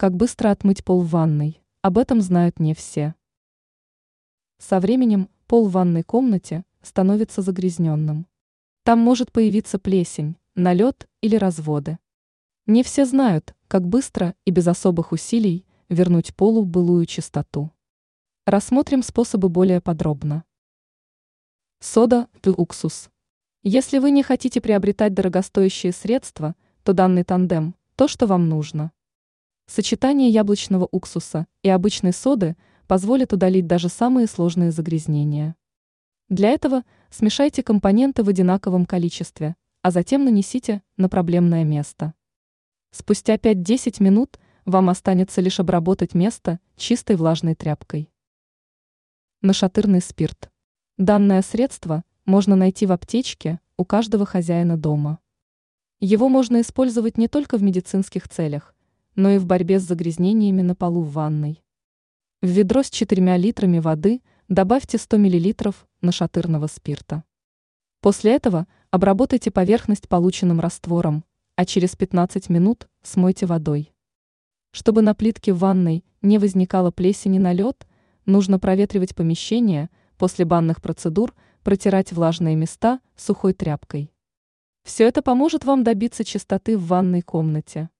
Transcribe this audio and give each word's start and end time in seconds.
Как 0.00 0.16
быстро 0.16 0.50
отмыть 0.50 0.82
пол 0.82 1.02
в 1.02 1.10
ванной? 1.10 1.62
Об 1.82 1.98
этом 1.98 2.22
знают 2.22 2.58
не 2.58 2.72
все. 2.72 3.14
Со 4.56 4.80
временем 4.80 5.28
пол 5.46 5.68
в 5.68 5.72
ванной 5.72 6.04
комнате 6.04 6.64
становится 6.80 7.42
загрязненным. 7.42 8.26
Там 8.82 8.98
может 8.98 9.30
появиться 9.30 9.78
плесень, 9.78 10.38
налет 10.54 11.06
или 11.20 11.36
разводы. 11.36 11.98
Не 12.64 12.82
все 12.82 13.04
знают, 13.04 13.54
как 13.68 13.86
быстро 13.86 14.34
и 14.46 14.50
без 14.50 14.68
особых 14.68 15.12
усилий 15.12 15.66
вернуть 15.90 16.34
полу 16.34 16.64
былую 16.64 17.04
чистоту. 17.04 17.70
Рассмотрим 18.46 19.02
способы 19.02 19.50
более 19.50 19.82
подробно. 19.82 20.44
Сода 21.80 22.26
уксус. 22.46 23.10
Если 23.62 23.98
вы 23.98 24.12
не 24.12 24.22
хотите 24.22 24.62
приобретать 24.62 25.12
дорогостоящие 25.12 25.92
средства, 25.92 26.56
то 26.84 26.94
данный 26.94 27.24
тандем– 27.24 27.74
то, 27.96 28.08
что 28.08 28.26
вам 28.26 28.48
нужно. 28.48 28.92
Сочетание 29.72 30.30
яблочного 30.30 30.88
уксуса 30.90 31.46
и 31.62 31.68
обычной 31.68 32.12
соды 32.12 32.56
позволит 32.88 33.32
удалить 33.32 33.68
даже 33.68 33.88
самые 33.88 34.26
сложные 34.26 34.72
загрязнения. 34.72 35.54
Для 36.28 36.48
этого 36.48 36.82
смешайте 37.08 37.62
компоненты 37.62 38.24
в 38.24 38.28
одинаковом 38.28 38.84
количестве, 38.84 39.54
а 39.82 39.92
затем 39.92 40.24
нанесите 40.24 40.82
на 40.96 41.08
проблемное 41.08 41.62
место. 41.62 42.14
Спустя 42.90 43.36
5-10 43.36 44.02
минут 44.02 44.40
вам 44.64 44.90
останется 44.90 45.40
лишь 45.40 45.60
обработать 45.60 46.14
место 46.14 46.58
чистой 46.76 47.14
влажной 47.14 47.54
тряпкой. 47.54 48.10
Нашатырный 49.40 50.00
спирт. 50.00 50.50
Данное 50.98 51.42
средство 51.42 52.02
можно 52.24 52.56
найти 52.56 52.86
в 52.86 52.90
аптечке 52.90 53.60
у 53.76 53.84
каждого 53.84 54.26
хозяина 54.26 54.76
дома. 54.76 55.20
Его 56.00 56.28
можно 56.28 56.60
использовать 56.60 57.16
не 57.16 57.28
только 57.28 57.56
в 57.56 57.62
медицинских 57.62 58.28
целях, 58.28 58.74
но 59.20 59.32
и 59.32 59.38
в 59.38 59.44
борьбе 59.44 59.78
с 59.78 59.82
загрязнениями 59.82 60.62
на 60.62 60.74
полу 60.74 61.02
в 61.02 61.12
ванной. 61.12 61.62
В 62.40 62.48
ведро 62.48 62.82
с 62.82 62.88
4 62.88 63.36
литрами 63.36 63.78
воды 63.78 64.22
добавьте 64.48 64.96
100 64.96 65.18
мл 65.18 65.74
нашатырного 66.00 66.68
спирта. 66.68 67.22
После 68.00 68.34
этого 68.34 68.66
обработайте 68.90 69.50
поверхность 69.50 70.08
полученным 70.08 70.58
раствором, 70.58 71.22
а 71.54 71.66
через 71.66 71.96
15 71.96 72.48
минут 72.48 72.88
смойте 73.02 73.44
водой. 73.44 73.92
Чтобы 74.70 75.02
на 75.02 75.14
плитке 75.14 75.52
в 75.52 75.58
ванной 75.58 76.02
не 76.22 76.38
возникало 76.38 76.90
плесени 76.90 77.36
налет, 77.36 77.86
нужно 78.24 78.58
проветривать 78.58 79.14
помещение, 79.14 79.90
после 80.16 80.46
банных 80.46 80.80
процедур 80.80 81.34
протирать 81.62 82.12
влажные 82.12 82.56
места 82.56 83.00
сухой 83.16 83.52
тряпкой. 83.52 84.14
Все 84.82 85.06
это 85.06 85.20
поможет 85.20 85.66
вам 85.66 85.84
добиться 85.84 86.24
чистоты 86.24 86.78
в 86.78 86.86
ванной 86.86 87.20
комнате. 87.20 87.90